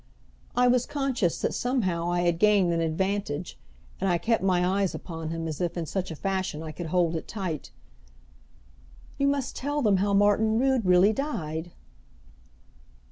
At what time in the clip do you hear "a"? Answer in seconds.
6.09-6.15